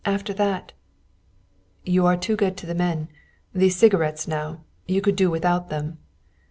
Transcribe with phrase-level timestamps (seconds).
[0.03, 0.73] After that"
[1.95, 3.07] "You are too good to the men.
[3.53, 5.99] These cigarettes, now you could do without them."